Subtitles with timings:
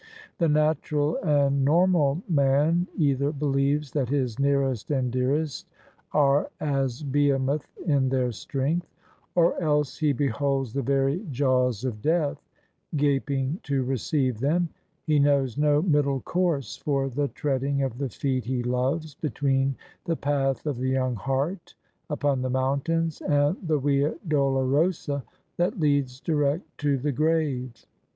[0.39, 5.67] The natural and normal man either believes that his nearest and dearest
[6.11, 8.87] are as Behemoth in their strength;
[9.35, 12.41] or else he beholds the very jaws of Death
[12.95, 14.69] gaping to receive them:
[15.03, 19.75] he knows no middle course for the treading of the feet he loves, between
[20.05, 21.75] the path of the young hart
[22.09, 25.23] upon the mountains and the Via Dolorosa
[25.57, 27.85] that leads direct to the grave.